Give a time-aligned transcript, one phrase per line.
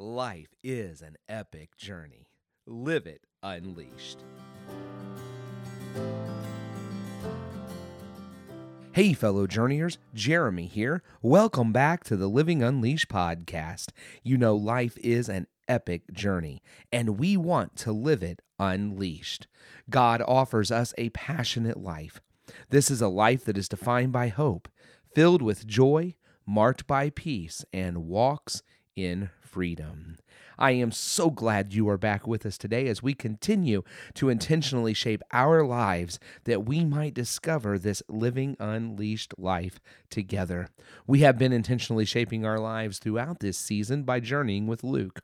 [0.00, 2.28] Life is an epic journey.
[2.68, 4.22] Live it unleashed.
[8.92, 11.02] Hey, fellow journeyers, Jeremy here.
[11.20, 13.88] Welcome back to the Living Unleashed podcast.
[14.22, 16.62] You know, life is an epic journey,
[16.92, 19.48] and we want to live it unleashed.
[19.90, 22.20] God offers us a passionate life.
[22.70, 24.68] This is a life that is defined by hope,
[25.12, 26.14] filled with joy,
[26.46, 28.62] marked by peace, and walks
[28.94, 30.16] in freedom.
[30.58, 34.92] I am so glad you are back with us today as we continue to intentionally
[34.92, 39.78] shape our lives that we might discover this living unleashed life
[40.10, 40.68] together.
[41.06, 45.20] We have been intentionally shaping our lives throughout this season by journeying with Luke.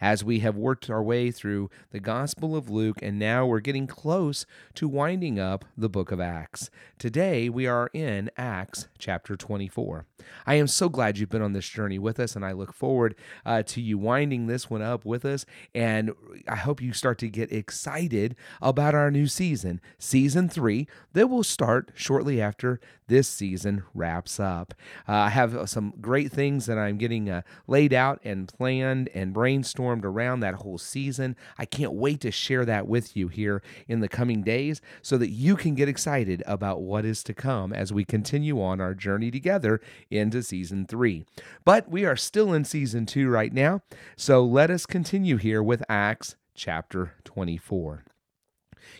[0.00, 3.86] As we have worked our way through the Gospel of Luke, and now we're getting
[3.86, 6.70] close to winding up the book of Acts.
[6.98, 10.06] Today we are in Acts chapter 24.
[10.46, 13.14] I am so glad you've been on this journey with us, and I look forward
[13.44, 15.44] uh, to you winding this one up with us.
[15.74, 16.12] And
[16.46, 21.44] I hope you start to get excited about our new season, season three, that will
[21.44, 24.74] start shortly after this season wraps up.
[25.08, 29.34] Uh, I have some great things that I'm getting uh, laid out and planned and
[29.34, 31.34] brainstormed around that whole season.
[31.58, 35.30] I can't wait to share that with you here in the coming days so that
[35.30, 39.30] you can get excited about what is to come as we continue on our journey
[39.30, 41.24] together into season three.
[41.64, 43.82] But we are still in season two right now,
[44.16, 48.04] so let us continue here with Acts chapter 24.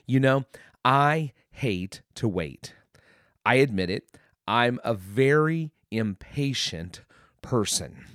[0.07, 0.45] You know,
[0.85, 2.75] I hate to wait.
[3.45, 4.05] I admit it,
[4.47, 7.03] I'm a very impatient
[7.43, 8.07] person.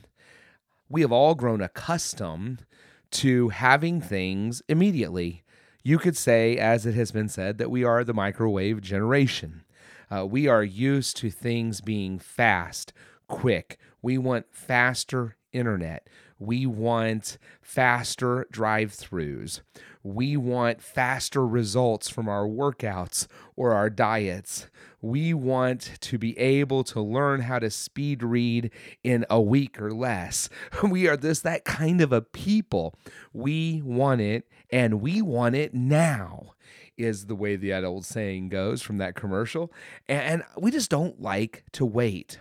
[0.89, 2.65] We have all grown accustomed
[3.11, 5.43] to having things immediately.
[5.83, 9.63] You could say, as it has been said, that we are the microwave generation.
[10.09, 12.93] Uh, we are used to things being fast,
[13.27, 13.77] quick.
[14.01, 16.07] We want faster internet.
[16.44, 19.61] We want faster drive throughs.
[20.03, 24.67] We want faster results from our workouts or our diets.
[25.02, 28.71] We want to be able to learn how to speed read
[29.05, 30.49] in a week or less.
[30.83, 32.93] We are this, that kind of a people.
[33.31, 36.55] We want it and we want it now
[36.98, 39.71] is the way the old saying goes from that commercial.
[40.10, 42.39] And we just don't like to wait.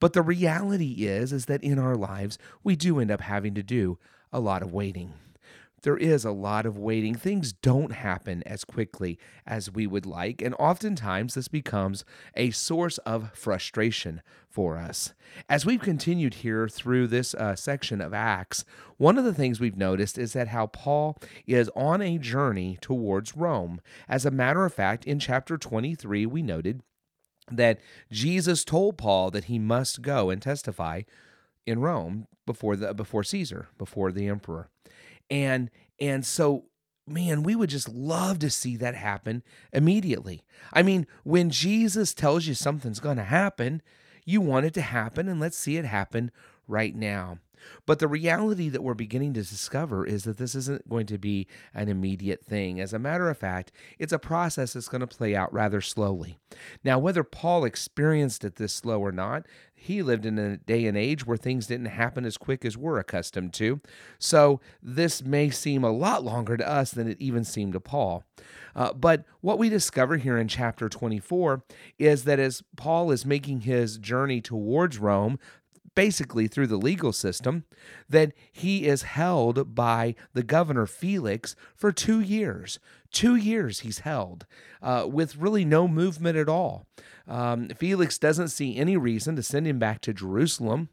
[0.00, 3.62] But the reality is is that in our lives we do end up having to
[3.62, 3.98] do
[4.32, 5.14] a lot of waiting.
[5.82, 7.16] There is a lot of waiting.
[7.16, 12.04] Things don't happen as quickly as we would like, and oftentimes this becomes
[12.36, 15.12] a source of frustration for us.
[15.48, 18.64] As we've continued here through this uh, section of Acts,
[18.96, 21.18] one of the things we've noticed is that how Paul
[21.48, 23.80] is on a journey towards Rome.
[24.08, 26.82] As a matter of fact, in chapter 23, we noted
[27.50, 27.80] that
[28.10, 31.02] Jesus told Paul that he must go and testify
[31.66, 34.68] in Rome before the before Caesar, before the emperor.
[35.30, 35.70] And
[36.00, 36.64] and so
[37.06, 39.42] man, we would just love to see that happen
[39.72, 40.44] immediately.
[40.72, 43.82] I mean, when Jesus tells you something's going to happen,
[44.24, 46.30] you want it to happen and let's see it happen
[46.68, 47.38] right now.
[47.86, 51.46] But the reality that we're beginning to discover is that this isn't going to be
[51.74, 52.80] an immediate thing.
[52.80, 56.38] As a matter of fact, it's a process that's going to play out rather slowly.
[56.84, 60.96] Now, whether Paul experienced it this slow or not, he lived in a day and
[60.96, 63.80] age where things didn't happen as quick as we're accustomed to.
[64.18, 68.22] So this may seem a lot longer to us than it even seemed to Paul.
[68.76, 71.64] Uh, but what we discover here in chapter 24
[71.98, 75.38] is that as Paul is making his journey towards Rome,
[75.94, 77.64] basically through the legal system,
[78.08, 82.78] that he is held by the governor Felix for two years.
[83.10, 84.46] Two years he's held
[84.80, 86.86] uh, with really no movement at all.
[87.28, 90.88] Um, Felix doesn't see any reason to send him back to Jerusalem,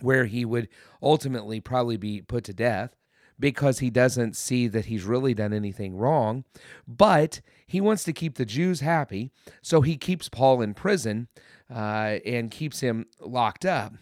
[0.00, 0.68] where he would
[1.02, 2.94] ultimately probably be put to death
[3.40, 6.44] because he doesn't see that he's really done anything wrong.
[6.86, 9.30] But he wants to keep the Jews happy,
[9.62, 11.28] so he keeps Paul in prison
[11.72, 13.94] uh, and keeps him locked up.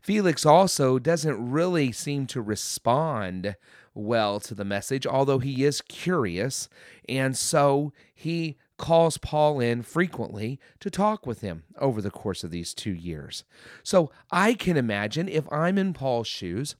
[0.00, 3.56] Felix also doesn't really seem to respond
[3.94, 6.68] well to the message, although he is curious.
[7.08, 12.50] And so he calls Paul in frequently to talk with him over the course of
[12.50, 13.44] these two years.
[13.82, 16.74] So I can imagine if I'm in Paul's shoes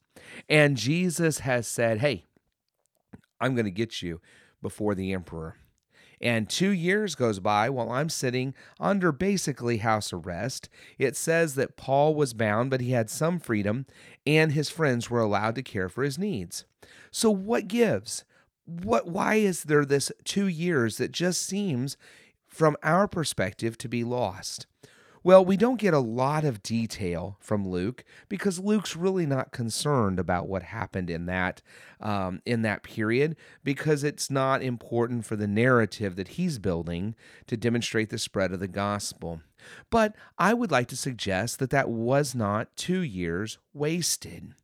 [0.48, 2.24] and Jesus has said, Hey,
[3.40, 4.20] I'm going to get you
[4.60, 5.56] before the emperor.
[6.22, 10.68] And two years goes by while I'm sitting under basically house arrest.
[10.98, 13.86] It says that Paul was bound, but he had some freedom,
[14.24, 16.64] and his friends were allowed to care for his needs.
[17.10, 18.24] So, what gives?
[18.64, 21.96] What, why is there this two years that just seems,
[22.46, 24.66] from our perspective, to be lost?
[25.24, 30.18] Well, we don't get a lot of detail from Luke because Luke's really not concerned
[30.18, 31.62] about what happened in that
[32.00, 37.14] um, in that period because it's not important for the narrative that he's building
[37.46, 39.40] to demonstrate the spread of the gospel.
[39.90, 44.54] But I would like to suggest that that was not two years wasted.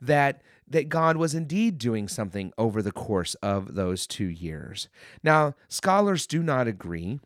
[0.00, 4.88] That that God was indeed doing something over the course of those two years.
[5.22, 7.18] Now, scholars do not agree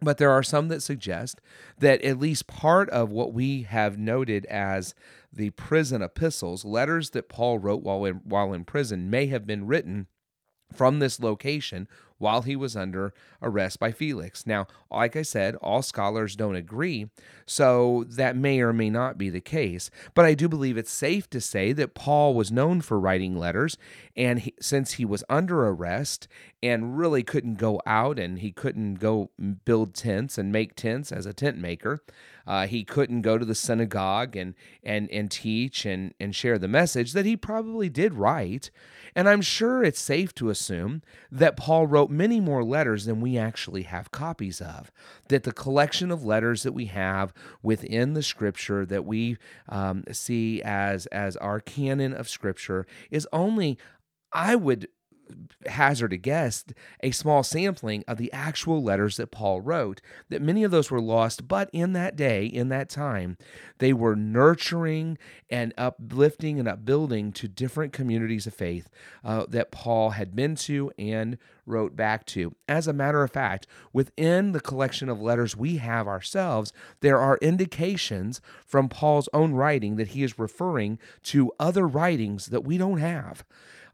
[0.00, 1.40] but there are some that suggest
[1.78, 4.94] that at least part of what we have noted as
[5.32, 9.66] the prison epistles, letters that Paul wrote while in, while in prison, may have been
[9.66, 10.06] written
[10.72, 14.46] from this location while he was under arrest by Felix.
[14.46, 17.08] Now, like I said, all scholars don't agree,
[17.46, 19.90] so that may or may not be the case.
[20.14, 23.76] But I do believe it's safe to say that Paul was known for writing letters,
[24.16, 26.28] and he, since he was under arrest
[26.62, 29.30] and really couldn't go out and he couldn't go
[29.64, 32.02] build tents and make tents as a tent maker,
[32.46, 36.66] uh, he couldn't go to the synagogue and and and teach and and share the
[36.66, 38.70] message that he probably did write.
[39.14, 43.36] And I'm sure it's safe to assume that Paul wrote many more letters than we
[43.38, 44.90] actually have copies of.
[45.28, 47.32] That the collection of letters that we have
[47.62, 49.36] within the Scripture that we
[49.68, 53.78] um, see as as our canon of Scripture is only
[54.32, 54.88] I would
[55.66, 56.64] hazard a guess,
[57.02, 61.00] a small sampling of the actual letters that Paul wrote, that many of those were
[61.00, 63.36] lost, but in that day, in that time,
[63.78, 65.18] they were nurturing
[65.50, 68.88] and uplifting and upbuilding to different communities of faith
[69.24, 71.38] uh, that Paul had been to and
[71.68, 72.54] wrote back to.
[72.68, 77.38] As a matter of fact, within the collection of letters we have ourselves, there are
[77.38, 82.98] indications from Paul's own writing that he is referring to other writings that we don't
[82.98, 83.44] have.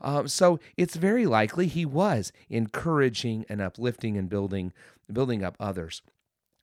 [0.05, 4.73] Um, so it's very likely he was encouraging and uplifting and building
[5.11, 6.03] building up others.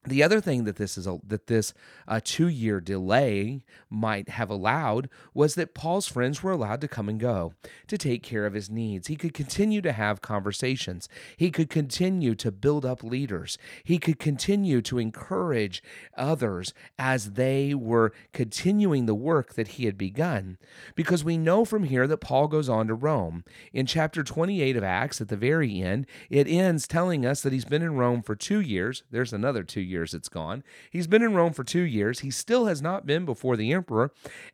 [0.03, 1.75] The other thing that this is a, that this
[2.07, 7.07] uh, two year delay might have allowed was that Paul's friends were allowed to come
[7.07, 7.53] and go
[7.86, 9.07] to take care of his needs.
[9.07, 11.07] He could continue to have conversations.
[11.38, 13.59] He could continue to build up leaders.
[13.83, 15.83] He could continue to encourage
[16.18, 20.57] others as they were continuing the work that he had begun.
[20.95, 23.44] Because we know from here that Paul goes on to Rome.
[23.71, 27.65] In chapter 28 of Acts, at the very end, it ends telling us that he's
[27.65, 29.03] been in Rome for two years.
[29.12, 30.63] There's another two years it's gone.
[30.89, 32.19] He's been in Rome for two years.
[32.19, 34.11] He still has not been before the emperor,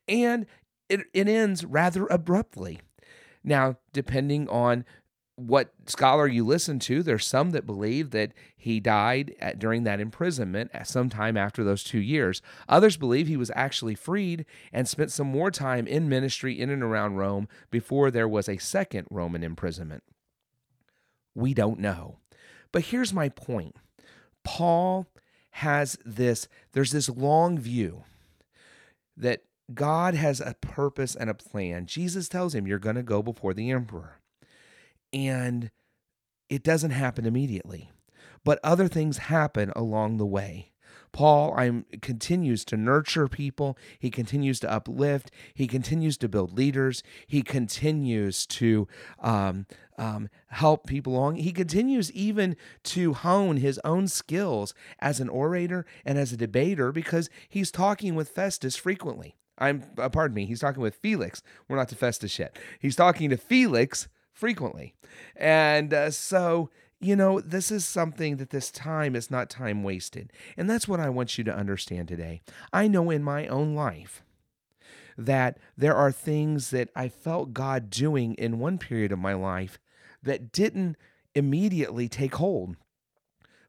[0.07, 0.45] and
[0.89, 2.79] it, it ends rather abruptly.
[3.43, 4.83] Now, depending on
[5.37, 9.99] what scholar you listen to, there's some that believe that he died at, during that
[9.99, 12.41] imprisonment at some time after those two years.
[12.67, 16.81] Others believe he was actually freed and spent some more time in ministry in and
[16.81, 20.03] around Rome before there was a second Roman imprisonment.
[21.35, 22.17] We don't know.
[22.71, 23.75] But here's my point
[24.43, 25.05] Paul
[25.57, 28.03] has this, there's this long view
[29.15, 29.41] that
[29.73, 31.87] God has a purpose and a plan.
[31.87, 34.19] Jesus tells him, You're going to go before the emperor.
[35.11, 35.71] And
[36.47, 37.89] it doesn't happen immediately,
[38.43, 40.73] but other things happen along the way.
[41.17, 43.75] Paul I'm, continues to nurture people.
[43.97, 45.31] He continues to uplift.
[45.51, 47.01] He continues to build leaders.
[47.25, 48.87] He continues to
[49.19, 49.65] um,
[49.97, 51.37] um, help people along.
[51.37, 56.91] He continues even to hone his own skills as an orator and as a debater
[56.91, 59.37] because he's talking with Festus frequently.
[59.57, 61.41] I'm, uh, pardon me, he's talking with Felix.
[61.67, 62.59] We're not to Festus yet.
[62.79, 64.93] He's talking to Felix frequently.
[65.35, 70.31] And uh, so you know, this is something that this time is not time wasted.
[70.55, 72.41] And that's what I want you to understand today.
[72.73, 74.23] I know in my own life
[75.17, 79.79] that there are things that I felt God doing in one period of my life
[80.23, 80.95] that didn't
[81.35, 82.75] immediately take hold,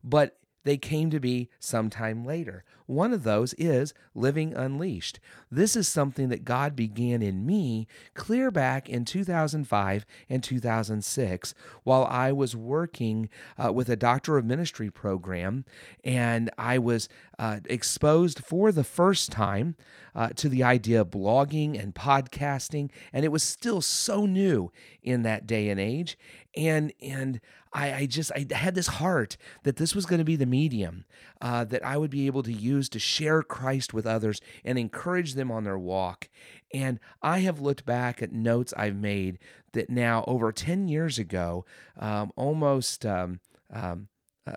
[0.03, 2.65] but they came to be sometime later.
[2.89, 5.21] One of those is Living Unleashed.
[5.51, 11.55] This is something that God began in me clear back in 2005 and 2006
[11.85, 13.29] while I was working
[13.63, 15.67] uh, with a Doctor of Ministry program,
[16.03, 19.77] and I was uh, exposed for the first time
[20.15, 25.25] uh, to the idea of blogging and podcasting, and it was still so new in
[25.25, 26.17] that day and age.
[26.57, 27.41] And and
[27.73, 31.05] I, I just I had this heart that this was going to be the medium
[31.41, 35.35] uh, that I would be able to use to share Christ with others and encourage
[35.35, 36.29] them on their walk.
[36.75, 39.39] And I have looked back at notes I've made
[39.73, 41.65] that now over 10 years ago,
[41.99, 43.41] um, almost um,
[43.73, 44.09] um,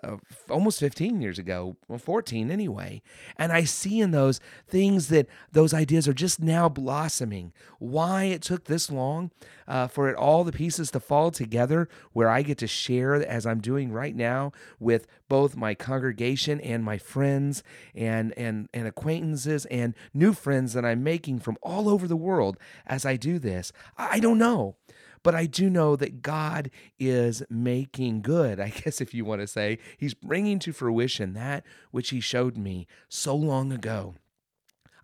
[0.02, 0.16] uh,
[0.48, 3.02] almost 15 years ago, well, 14 anyway.
[3.36, 7.52] And I see in those things that those ideas are just now blossoming.
[7.78, 9.30] Why it took this long
[9.66, 13.46] uh, for it all the pieces to fall together, where I get to share as
[13.46, 17.62] I'm doing right now with both my congregation and my friends
[17.94, 22.58] and and and acquaintances and new friends that I'm making from all over the world
[22.86, 23.72] as I do this.
[23.96, 24.76] I don't know.
[25.22, 29.46] But I do know that God is making good, I guess, if you want to
[29.46, 29.78] say.
[29.96, 34.14] He's bringing to fruition that which He showed me so long ago.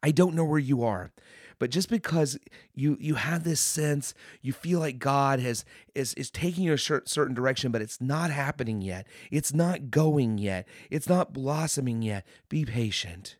[0.03, 1.11] I don't know where you are,
[1.59, 2.39] but just because
[2.75, 6.79] you you have this sense, you feel like God has is is taking you a
[6.79, 9.07] certain direction, but it's not happening yet.
[9.31, 10.69] It's not going yet.
[10.91, 12.25] It's not blossoming yet.
[12.49, 13.37] Be patient.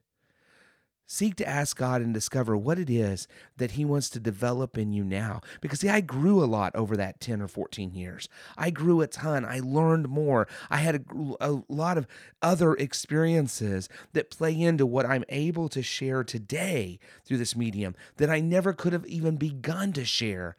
[1.11, 4.93] Seek to ask God and discover what it is that He wants to develop in
[4.93, 5.41] you now.
[5.63, 8.29] Because, see, I grew a lot over that 10 or 14 years.
[8.59, 9.47] I grew a ton.
[9.47, 10.47] I learned more.
[10.69, 12.07] I had a, a lot of
[12.43, 18.29] other experiences that play into what I'm able to share today through this medium that
[18.29, 20.57] I never could have even begun to share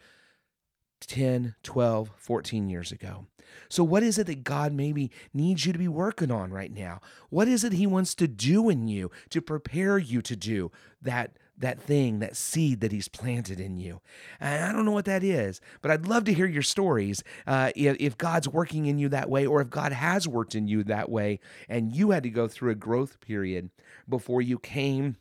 [1.07, 3.25] 10, 12, 14 years ago.
[3.69, 7.01] So, what is it that God maybe needs you to be working on right now?
[7.29, 11.31] What is it He wants to do in you to prepare you to do that?
[11.57, 13.99] That thing, that seed that he's planted in you.
[14.39, 17.21] And I don't know what that is, but I'd love to hear your stories.
[17.45, 20.69] Uh, if, if God's working in you that way, or if God has worked in
[20.69, 23.71] you that way, and you had to go through a growth period
[24.07, 25.17] before you came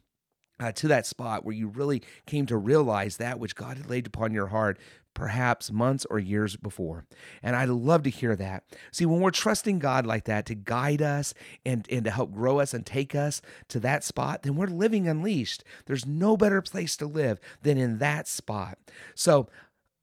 [0.61, 4.07] uh, to that spot where you really came to realize that which God had laid
[4.07, 4.79] upon your heart
[5.19, 7.05] perhaps months or years before.
[7.43, 8.63] And I'd love to hear that.
[8.93, 11.35] See, when we're trusting God like that to guide us
[11.67, 15.09] and, and to help grow us and take us to that spot, then we're living
[15.09, 15.65] unleashed.
[15.87, 18.79] There's no better place to live than in that spot.
[19.17, 19.49] So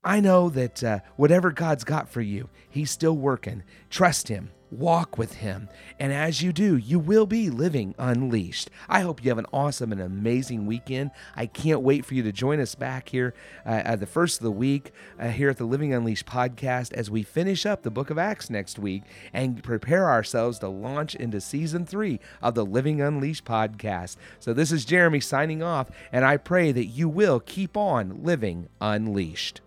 [0.06, 3.64] I know that uh, whatever God's got for you, He's still working.
[3.90, 4.52] Trust Him.
[4.70, 5.68] Walk with Him.
[6.00, 8.70] And as you do, you will be living unleashed.
[8.88, 11.10] I hope you have an awesome and amazing weekend.
[11.36, 13.34] I can't wait for you to join us back here
[13.66, 17.10] uh, at the first of the week uh, here at the Living Unleashed podcast as
[17.10, 21.42] we finish up the book of Acts next week and prepare ourselves to launch into
[21.42, 24.18] season three of the Living Unleashed podcast.
[24.40, 28.70] So, this is Jeremy signing off, and I pray that you will keep on living
[28.80, 29.62] unleashed.